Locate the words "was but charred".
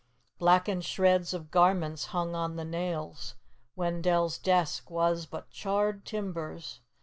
4.89-6.05